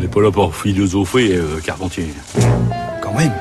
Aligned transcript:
On 0.00 0.02
n'est 0.04 0.08
pas 0.08 0.22
là 0.22 0.30
pour 0.30 0.56
philosopher, 0.56 1.36
euh, 1.36 1.60
Carpentier. 1.60 2.06
Quand 3.02 3.12
même. 3.12 3.34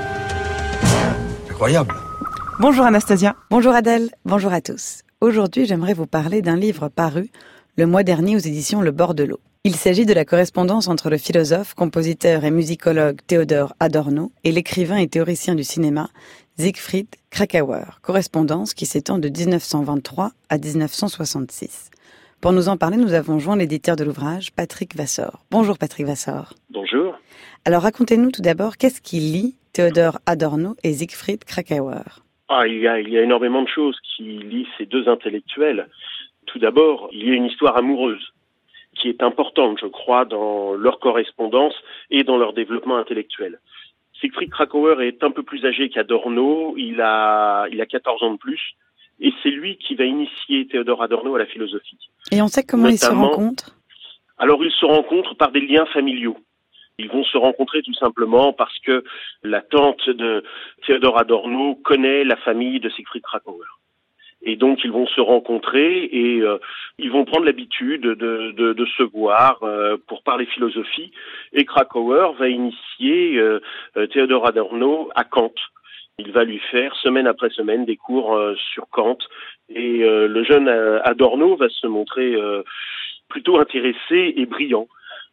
Incroyable. 1.50 1.96
Bonjour 2.60 2.84
Anastasia. 2.84 3.38
Bonjour 3.50 3.72
Adèle. 3.72 4.10
Bonjour 4.26 4.52
à 4.52 4.60
tous. 4.60 5.04
Aujourd'hui, 5.22 5.66
j'aimerais 5.66 5.94
vous 5.94 6.06
parler 6.06 6.42
d'un 6.42 6.58
livre 6.58 6.90
paru 6.90 7.30
le 7.78 7.86
mois 7.86 8.04
dernier 8.04 8.36
aux 8.36 8.40
éditions 8.40 8.82
Le 8.82 8.92
Bord 8.92 9.14
de 9.14 9.24
l'eau. 9.24 9.40
Il 9.64 9.74
s'agit 9.74 10.06
de 10.06 10.12
la 10.12 10.26
correspondance 10.26 10.90
entre 10.90 11.10
le 11.10 11.18
philosophe, 11.18 11.76
compositeur 11.76 12.44
et 12.44 12.52
musicologue 12.52 13.20
Théodore 13.26 13.74
Adorno 13.80 14.34
et 14.44 14.52
l'écrivain 14.52 14.98
et 14.98 15.08
théoricien 15.08 15.56
du 15.56 15.64
cinéma 15.64 16.10
Siegfried 16.58 17.08
Krakauer, 17.30 18.02
correspondance 18.02 18.74
qui 18.74 18.86
s'étend 18.86 19.18
de 19.18 19.30
1923 19.30 20.34
à 20.50 20.58
1966. 20.58 21.90
Pour 22.42 22.54
nous 22.54 22.70
en 22.70 22.78
parler, 22.78 22.96
nous 22.96 23.14
avons 23.14 23.38
joint 23.38 23.58
l'éditeur 23.58 23.98
de 23.98 24.06
l'ouvrage, 24.06 24.54
Patrick 24.56 24.96
Vassor. 24.96 25.44
Bonjour 25.52 25.78
Patrick 25.78 26.08
Vassor. 26.08 26.54
Bonjour. 26.70 27.20
Alors 27.66 27.82
racontez-nous 27.82 28.32
tout 28.32 28.42
d'abord 28.42 28.78
qu'est-ce 28.78 29.02
qui 29.02 29.18
lie 29.18 29.56
Théodore 29.74 30.20
Adorno 30.26 30.76
et 30.86 30.94
Siegfried 30.94 31.44
Krakauer? 31.44 32.24
Ah, 32.48 32.66
il, 32.66 32.80
y 32.80 32.88
a, 32.88 33.02
il 33.02 33.10
y 33.10 33.18
a 33.18 33.24
énormément 33.24 33.62
de 33.62 33.68
choses 33.68 33.98
qui 34.16 34.24
lient 34.24 34.70
ces 34.78 34.86
deux 34.86 35.10
intellectuels. 35.10 35.90
Tout 36.46 36.60
d'abord, 36.60 37.10
il 37.12 37.28
y 37.28 37.32
a 37.32 37.34
une 37.34 37.46
histoire 37.46 37.76
amoureuse 37.76 38.32
qui 38.96 39.10
est 39.10 39.22
importante, 39.22 39.78
je 39.82 39.88
crois, 39.88 40.24
dans 40.24 40.76
leur 40.76 41.00
correspondance 41.00 41.76
et 42.10 42.24
dans 42.24 42.38
leur 42.38 42.54
développement 42.54 42.96
intellectuel. 42.96 43.60
Siegfried 44.22 44.50
Krakauer 44.50 45.06
est 45.06 45.26
un 45.26 45.32
peu 45.32 45.44
plus 45.44 45.66
âgé 45.66 45.90
qu'Adorno, 45.90 46.76
il 46.78 47.02
a, 47.02 47.68
il 47.70 47.82
a 47.82 47.86
14 47.86 48.24
ans 48.24 48.32
de 48.32 48.38
plus, 48.38 48.76
et 49.20 49.34
c'est 49.44 49.50
lui 49.50 49.78
qui 49.78 49.96
va 49.96 50.06
initier 50.06 50.68
Théodore 50.68 51.04
Adorno 51.04 51.36
à 51.36 51.40
la 51.40 51.46
philosophie. 51.46 51.98
Et 52.32 52.42
on 52.42 52.48
sait 52.48 52.64
comment 52.64 52.88
ils 52.88 52.98
se 52.98 53.12
rencontrent 53.12 53.76
Alors 54.38 54.64
ils 54.64 54.72
se 54.72 54.86
rencontrent 54.86 55.36
par 55.36 55.52
des 55.52 55.62
liens 55.62 55.86
familiaux. 55.88 56.38
Ils 57.00 57.10
vont 57.10 57.24
se 57.24 57.38
rencontrer 57.38 57.82
tout 57.82 57.94
simplement 57.94 58.52
parce 58.52 58.78
que 58.80 59.04
la 59.42 59.62
tante 59.62 60.10
de 60.10 60.44
Théodore 60.86 61.18
Adorno 61.18 61.76
connaît 61.76 62.26
la 62.26 62.36
famille 62.36 62.80
de 62.80 62.90
Siegfried 62.90 63.24
Krakauer. 63.24 63.66
Et 64.42 64.56
donc 64.56 64.80
ils 64.84 64.92
vont 64.92 65.08
se 65.08 65.20
rencontrer 65.20 66.06
et 66.06 66.42
euh, 66.42 66.58
ils 66.98 67.12
vont 67.12 67.26
prendre 67.26 67.46
l'habitude 67.46 68.02
de, 68.02 68.52
de, 68.52 68.74
de, 68.74 68.86
se 68.98 69.04
voir 69.04 69.64
euh, 69.64 69.98
pour 70.08 70.24
parler 70.24 70.46
philosophie. 70.46 71.12
Et 71.52 71.66
Krakauer 71.66 72.34
va 72.38 72.48
initier 72.48 73.38
euh, 73.38 73.60
Théodore 74.14 74.48
Adorno 74.48 75.10
à 75.16 75.26
Kant. 75.26 75.54
Il 76.20 76.32
va 76.32 76.44
lui 76.44 76.60
faire 76.72 76.96
semaine 76.96 77.28
après 77.28 77.50
semaine 77.50 77.86
des 77.86 77.98
cours 77.98 78.38
sur 78.74 78.88
Kant. 78.90 79.18
Et 79.70 80.00
le 80.00 80.44
jeune 80.44 80.68
Adorno 80.68 81.56
va 81.56 81.70
se 81.70 81.88
montrer 81.88 82.36
plutôt 83.30 83.60
intéressé 83.60 84.34
et 84.36 84.46
brillant. 84.46 84.88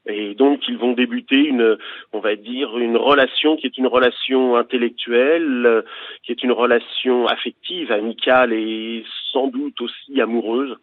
Et 0.07 0.35
donc 0.35 0.69
ils 0.69 0.79
vont 0.79 0.93
débuter 0.93 1.37
une, 1.37 1.77
on 2.13 2.21
va 2.21 2.37
dire, 2.37 2.79
une 2.79 2.97
relation 2.97 3.57
qui 3.57 3.67
est 3.67 3.77
une 3.77 3.89
relation 3.89 4.57
intellectuelle, 4.57 5.67
euh, 5.67 5.83
qui 6.23 6.31
est 6.31 6.45
une 6.45 6.53
relation 6.53 7.27
affective, 7.27 7.91
amicale 7.91 8.53
et 8.53 9.05
sans 9.33 9.49
doute 9.49 9.81
aussi 9.81 10.21
amoureuse, 10.21 10.77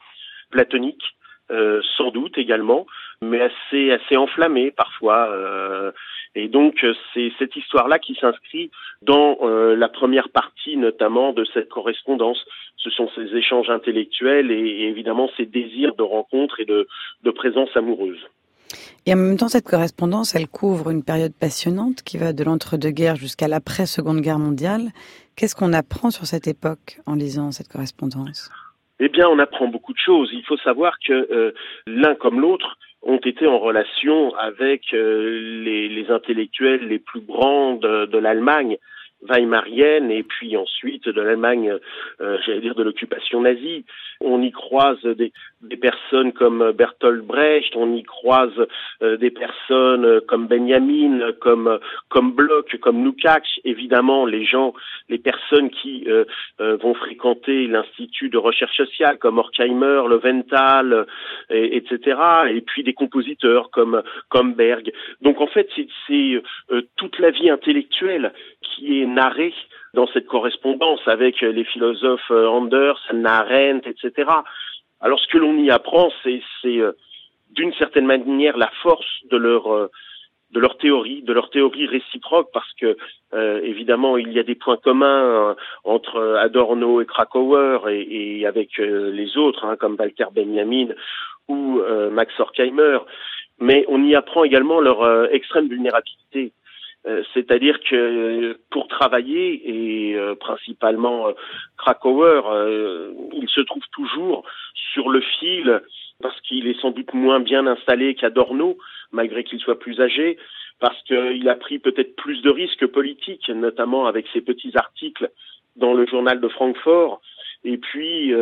platonique, 0.49 1.15
euh, 1.53 1.81
sans 1.97 2.11
doute 2.11 2.37
également, 2.37 2.85
mais 3.21 3.41
assez 3.41 3.91
assez 3.91 4.17
enflammée 4.17 4.71
parfois. 4.71 5.29
Euh, 5.29 5.91
et 6.35 6.47
donc 6.47 6.85
c'est 7.13 7.31
cette 7.37 7.55
histoire-là 7.55 7.99
qui 7.99 8.15
s'inscrit 8.15 8.71
dans 9.03 9.37
la 9.43 9.87
première 9.87 10.29
partie 10.29 10.77
notamment 10.77 11.31
de 11.31 11.45
cette 11.53 11.69
correspondance. 11.69 12.43
Ce 12.77 12.89
sont 12.89 13.07
ces 13.15 13.35
échanges 13.35 13.69
intellectuels 13.69 14.49
et, 14.49 14.67
et 14.81 14.87
évidemment 14.87 15.29
ces 15.37 15.45
désirs 15.45 15.93
de 15.95 16.01
rencontre 16.01 16.59
et 16.59 16.65
de, 16.65 16.87
de 17.23 17.31
présence 17.31 17.69
amoureuse. 17.75 18.19
Et 19.05 19.13
en 19.13 19.17
même 19.17 19.37
temps, 19.37 19.49
cette 19.49 19.67
correspondance, 19.67 20.33
elle 20.35 20.47
couvre 20.47 20.89
une 20.89 21.03
période 21.03 21.33
passionnante 21.33 22.01
qui 22.03 22.17
va 22.17 22.33
de 22.33 22.43
l'entre-deux-guerres 22.43 23.17
jusqu'à 23.17 23.47
l'après-seconde 23.47 24.21
guerre 24.21 24.39
mondiale. 24.39 24.91
Qu'est-ce 25.35 25.55
qu'on 25.55 25.73
apprend 25.73 26.09
sur 26.09 26.25
cette 26.25 26.47
époque 26.47 26.99
en 27.05 27.15
lisant 27.15 27.51
cette 27.51 27.67
correspondance? 27.67 28.49
Eh 28.99 29.09
bien, 29.09 29.27
on 29.27 29.39
apprend 29.39 29.67
beaucoup 29.67 29.93
de 29.93 29.99
choses. 29.99 30.29
Il 30.33 30.45
faut 30.45 30.57
savoir 30.57 30.97
que 30.99 31.13
euh, 31.13 31.51
l'un 31.87 32.15
comme 32.15 32.39
l'autre 32.39 32.77
ont 33.01 33.17
été 33.17 33.47
en 33.47 33.59
relation 33.59 34.33
avec 34.35 34.93
euh, 34.93 35.63
les, 35.63 36.05
intellectuels 36.09 36.87
les 36.87 36.99
plus 36.99 37.21
grands 37.21 37.75
de, 37.75 38.05
de 38.05 38.17
l'Allemagne 38.17 38.77
weimarienne 39.29 40.11
et 40.11 40.23
puis 40.23 40.57
ensuite 40.57 41.07
de 41.07 41.21
l'Allemagne, 41.21 41.73
euh, 42.21 42.37
j'allais 42.45 42.61
dire 42.61 42.75
de 42.75 42.83
l'occupation 42.83 43.41
nazie. 43.41 43.85
On 44.21 44.41
y 44.41 44.51
croise 44.51 45.01
des, 45.03 45.31
des, 45.61 45.77
personnes 45.77 46.31
comme 46.33 46.71
Bertolt 46.71 47.23
Brecht, 47.23 47.75
on 47.75 47.93
y 47.95 48.03
croise 48.03 48.67
euh, 49.01 49.17
des 49.17 49.31
personnes 49.31 50.21
comme 50.27 50.47
Benjamin, 50.47 51.31
comme 51.39 51.79
comme 52.09 52.33
Bloch, 52.33 52.77
comme 52.81 53.03
Lukács. 53.03 53.59
Évidemment, 53.63 54.25
les 54.25 54.45
gens, 54.45 54.73
les 55.09 55.19
personnes 55.19 55.69
qui 55.69 56.05
euh, 56.07 56.25
euh 56.59 56.77
vont 56.77 56.93
fréquenter 56.93 57.67
l'institut 57.67 58.29
de 58.29 58.37
recherche 58.37 58.75
sociale 58.75 59.17
comme 59.19 59.37
Horkheimer, 59.37 60.03
Leventhal, 60.09 61.05
et, 61.49 61.77
etc. 61.77 62.17
Et 62.49 62.61
puis 62.61 62.83
des 62.83 62.93
compositeurs 62.93 63.69
comme 63.71 64.01
comme 64.29 64.53
Berg. 64.53 64.91
Donc 65.21 65.41
en 65.41 65.47
fait, 65.47 65.69
c'est 66.07 66.41
euh, 66.71 66.81
toute 66.97 67.19
la 67.19 67.31
vie 67.31 67.49
intellectuelle 67.49 68.33
qui 68.61 69.01
est 69.01 69.05
narré 69.05 69.53
dans 69.93 70.07
cette 70.07 70.27
correspondance 70.27 71.01
avec 71.07 71.41
les 71.41 71.63
philosophes 71.63 72.31
euh, 72.31 72.47
Anders, 72.47 72.99
Arendt, 73.25 73.87
etc. 73.89 74.29
Alors 74.99 75.19
ce 75.19 75.27
que 75.27 75.37
l'on 75.37 75.57
y 75.57 75.69
apprend, 75.69 76.11
c'est 76.23 76.41
euh, 76.65 76.93
d'une 77.51 77.73
certaine 77.73 78.05
manière 78.05 78.57
la 78.57 78.71
force 78.81 79.05
de 79.29 79.37
leur 79.37 79.71
euh, 79.71 79.89
de 80.51 80.59
leur 80.59 80.77
théorie, 80.77 81.23
de 81.23 81.33
leur 81.33 81.49
théorie 81.49 81.87
réciproque, 81.87 82.49
parce 82.53 82.71
que 82.73 82.95
évidemment 83.63 84.17
il 84.17 84.31
y 84.31 84.37
a 84.37 84.43
des 84.43 84.53
points 84.53 84.77
communs 84.77 85.55
entre 85.83 86.37
Adorno 86.39 87.01
et 87.01 87.07
Krakauer 87.07 87.89
et, 87.89 88.41
et 88.41 88.45
avec 88.45 88.77
les 88.77 89.35
autres, 89.35 89.65
hein, 89.65 89.77
comme 89.77 89.95
Walter 89.97 90.25
Benjamin 90.31 90.89
ou 91.47 91.81
Max 92.11 92.39
Horkheimer, 92.39 92.99
mais 93.59 93.83
on 93.87 94.03
y 94.03 94.13
apprend 94.13 94.43
également 94.43 94.79
leur 94.79 95.33
extrême 95.33 95.69
vulnérabilité. 95.69 96.53
Euh, 97.05 97.21
c'est-à-dire 97.33 97.79
que 97.81 98.57
pour 98.69 98.87
travailler, 98.87 99.61
et 99.65 100.15
euh, 100.15 100.35
principalement 100.35 101.27
euh, 101.27 101.33
Krakauer, 101.77 102.41
il 103.33 103.49
se 103.49 103.61
trouve 103.61 103.83
toujours 103.91 104.45
sur 104.93 105.09
le 105.09 105.19
fil 105.39 105.81
parce 106.21 106.39
qu'il 106.41 106.67
est 106.67 106.79
sans 106.79 106.91
doute 106.91 107.13
moins 107.13 107.41
bien 107.41 107.67
installé 107.67 108.15
qu'Adorno, 108.15 108.77
malgré 109.11 109.43
qu'il 109.43 109.59
soit 109.59 109.79
plus 109.79 109.99
âgé, 109.99 110.37
parce 110.79 111.01
qu'il 111.03 111.49
a 111.49 111.55
pris 111.55 111.79
peut-être 111.79 112.15
plus 112.15 112.41
de 112.41 112.49
risques 112.49 112.87
politiques, 112.87 113.49
notamment 113.49 114.05
avec 114.05 114.25
ses 114.31 114.39
petits 114.39 114.71
articles 114.75 115.29
dans 115.75 115.93
le 115.93 116.05
journal 116.05 116.39
de 116.39 116.47
Francfort. 116.47 117.19
Et 117.65 117.77
puis, 117.77 118.33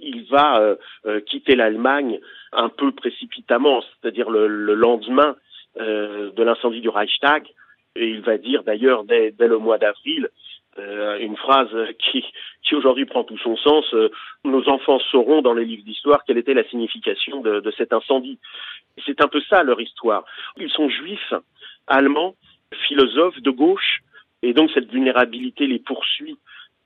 il 0.00 0.24
va 0.30 0.76
quitter 1.26 1.56
l'Allemagne 1.56 2.20
un 2.52 2.70
peu 2.70 2.92
précipitamment, 2.92 3.82
c'est-à-dire 3.82 4.30
le, 4.30 4.46
lendemain 4.74 5.36
de 5.76 6.42
l'incendie 6.42 6.80
du 6.80 6.88
Reichstag, 6.88 7.46
et 8.00 8.08
il 8.08 8.20
va 8.20 8.38
dire 8.38 8.62
d'ailleurs 8.62 9.04
dès, 9.04 9.32
le 9.38 9.58
mois 9.58 9.78
d'avril 9.78 10.28
euh, 10.78 11.18
une 11.18 11.36
phrase 11.36 11.68
qui, 11.98 12.24
aujourd'hui 12.72 13.04
prend 13.04 13.24
tout 13.24 13.38
son 13.38 13.56
sens. 13.56 13.84
Euh, 13.92 14.10
nos 14.44 14.68
enfants 14.68 15.00
sauront 15.10 15.42
dans 15.42 15.52
les 15.52 15.64
livres 15.64 15.84
d'histoire 15.84 16.22
quelle 16.24 16.38
était 16.38 16.54
la 16.54 16.68
signification 16.68 17.40
de, 17.40 17.72
cet 17.76 17.92
incendie. 17.92 18.38
C'est 19.04 19.20
un 19.20 19.28
peu 19.28 19.40
ça 19.48 19.62
leur 19.64 19.80
histoire. 19.80 20.24
Ils 20.56 20.70
sont 20.70 20.88
juifs, 20.88 21.34
allemands, 21.86 22.36
philosophes 22.86 23.40
de 23.40 23.50
gauche, 23.50 24.00
et 24.42 24.52
donc 24.52 24.70
cette 24.72 24.90
vulnérabilité 24.90 25.66
les 25.66 25.80
poursuit. 25.80 26.38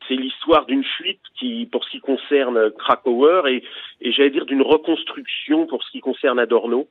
C'est 0.09 0.17
l'histoire 0.17 0.67
d'une 0.67 0.85
fuite 0.85 1.21
qui, 1.39 1.67
pour 1.71 1.85
ce 1.85 1.91
qui 1.91 2.01
concerne 2.01 2.71
Krakauer, 2.73 3.63
et 4.01 4.13
j'allais 4.13 4.31
dire 4.31 4.47
d'une 4.47 4.63
reconstruction 4.63 5.67
pour 5.67 5.83
ce 5.85 5.91
qui 5.91 6.01
concerne 6.01 6.39
Adorno. 6.39 6.89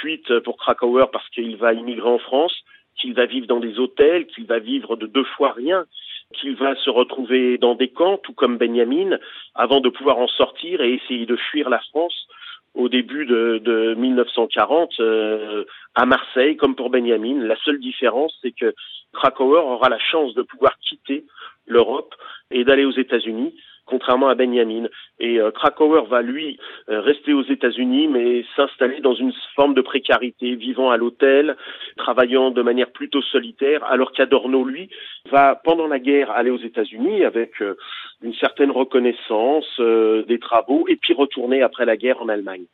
Fuite 0.00 0.38
pour 0.40 0.56
Krakauer 0.56 1.06
parce 1.12 1.28
qu'il 1.30 1.56
va 1.56 1.72
immigrer 1.72 2.08
en 2.08 2.18
France, 2.18 2.54
qu'il 2.96 3.14
va 3.14 3.26
vivre 3.26 3.46
dans 3.46 3.60
des 3.60 3.78
hôtels, 3.78 4.26
qu'il 4.26 4.46
va 4.46 4.58
vivre 4.58 4.96
de 4.96 5.06
deux 5.06 5.24
fois 5.24 5.52
rien, 5.52 5.84
qu'il 6.32 6.56
va 6.56 6.74
se 6.76 6.90
retrouver 6.90 7.58
dans 7.58 7.74
des 7.74 7.88
camps, 7.88 8.18
tout 8.18 8.32
comme 8.32 8.58
Benjamin, 8.58 9.18
avant 9.54 9.80
de 9.80 9.88
pouvoir 9.88 10.18
en 10.18 10.28
sortir 10.28 10.80
et 10.80 10.94
essayer 10.94 11.26
de 11.26 11.36
fuir 11.36 11.68
la 11.68 11.80
France 11.90 12.26
au 12.74 12.88
début 12.88 13.26
de, 13.26 13.60
de 13.62 13.94
1940 13.94 14.94
euh, 15.00 15.64
à 15.94 16.06
Marseille, 16.06 16.56
comme 16.56 16.74
pour 16.74 16.90
Benjamin. 16.90 17.44
La 17.44 17.56
seule 17.64 17.80
différence, 17.80 18.34
c'est 18.40 18.52
que 18.52 18.74
Krakauer 19.12 19.62
aura 19.62 19.90
la 19.90 19.98
chance 19.98 20.34
de 20.34 20.42
pouvoir 20.42 20.78
quitter 20.78 21.24
l'Europe 21.66 22.14
et 22.50 22.64
d'aller 22.64 22.84
aux 22.84 22.96
États-Unis 22.96 23.54
contrairement 23.92 24.30
à 24.30 24.34
Benjamin. 24.34 24.88
Et 25.20 25.38
euh, 25.38 25.50
Krakauer 25.50 26.06
va, 26.08 26.22
lui, 26.22 26.58
euh, 26.88 27.02
rester 27.02 27.34
aux 27.34 27.44
États-Unis, 27.44 28.08
mais 28.08 28.42
s'installer 28.56 29.00
dans 29.00 29.14
une 29.14 29.34
forme 29.54 29.74
de 29.74 29.82
précarité, 29.82 30.54
vivant 30.54 30.90
à 30.90 30.96
l'hôtel, 30.96 31.56
travaillant 31.98 32.50
de 32.50 32.62
manière 32.62 32.90
plutôt 32.90 33.20
solitaire, 33.20 33.84
alors 33.84 34.12
qu'Adorno, 34.12 34.64
lui, 34.64 34.88
va, 35.30 35.60
pendant 35.62 35.86
la 35.88 35.98
guerre, 35.98 36.30
aller 36.30 36.50
aux 36.50 36.64
États-Unis 36.70 37.22
avec 37.22 37.60
euh, 37.60 37.76
une 38.22 38.34
certaine 38.34 38.70
reconnaissance 38.70 39.78
des 39.78 40.38
travaux, 40.38 40.86
et 40.88 40.96
puis 40.96 41.12
retourner 41.12 41.60
après 41.60 41.84
la 41.84 41.98
guerre 41.98 42.22
en 42.22 42.28
Allemagne. 42.28 42.64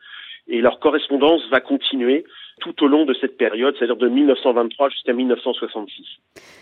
et 0.47 0.61
leur 0.61 0.79
correspondance 0.79 1.43
va 1.51 1.61
continuer 1.61 2.25
tout 2.59 2.83
au 2.85 2.89
long 2.89 3.05
de 3.05 3.15
cette 3.21 3.37
période, 3.37 3.75
c'est-à-dire 3.79 3.97
de 3.97 4.09
1923 4.09 4.91
jusqu'à 4.91 5.13
1966. 5.13 6.05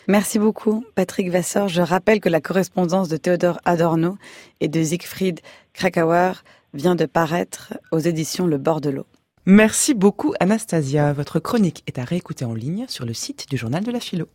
Merci 0.08 0.38
beaucoup, 0.38 0.84
Patrick 0.94 1.30
Vassor. 1.30 1.68
Je 1.68 1.82
rappelle 1.82 2.20
que 2.20 2.28
la 2.28 2.40
correspondance 2.40 3.08
de 3.08 3.16
Théodore 3.16 3.58
Adorno 3.64 4.16
et 4.60 4.68
de 4.68 4.82
Siegfried 4.82 5.40
Krakauer 5.74 6.42
vient 6.74 6.94
de 6.94 7.06
paraître 7.06 7.74
aux 7.92 7.98
éditions 7.98 8.46
Le 8.46 8.58
Bord 8.58 8.80
de 8.80 8.90
l'eau. 8.90 9.06
Merci 9.46 9.94
beaucoup, 9.94 10.34
Anastasia. 10.40 11.12
Votre 11.12 11.38
chronique 11.38 11.84
est 11.86 11.98
à 11.98 12.04
réécouter 12.04 12.44
en 12.44 12.54
ligne 12.54 12.86
sur 12.88 13.06
le 13.06 13.14
site 13.14 13.48
du 13.48 13.56
Journal 13.56 13.84
de 13.84 13.92
la 13.92 14.00
Philo. 14.00 14.26